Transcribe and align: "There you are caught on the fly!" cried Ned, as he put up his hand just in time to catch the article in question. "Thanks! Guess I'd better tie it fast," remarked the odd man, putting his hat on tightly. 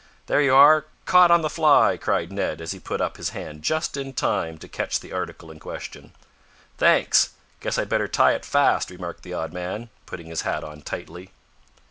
"There 0.25 0.41
you 0.41 0.55
are 0.55 0.87
caught 1.05 1.29
on 1.29 1.43
the 1.43 1.47
fly!" 1.49 1.95
cried 1.95 2.31
Ned, 2.31 2.59
as 2.59 2.71
he 2.71 2.79
put 2.79 3.01
up 3.01 3.17
his 3.17 3.29
hand 3.37 3.61
just 3.61 3.95
in 3.95 4.13
time 4.13 4.57
to 4.57 4.67
catch 4.67 4.99
the 4.99 5.11
article 5.13 5.51
in 5.51 5.59
question. 5.59 6.13
"Thanks! 6.79 7.33
Guess 7.59 7.77
I'd 7.77 7.89
better 7.89 8.07
tie 8.07 8.33
it 8.33 8.43
fast," 8.43 8.89
remarked 8.89 9.21
the 9.21 9.35
odd 9.35 9.53
man, 9.53 9.91
putting 10.07 10.25
his 10.25 10.41
hat 10.41 10.63
on 10.63 10.81
tightly. 10.81 11.29